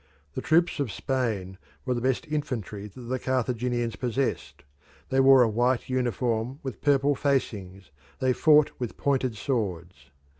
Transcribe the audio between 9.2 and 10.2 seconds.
swords.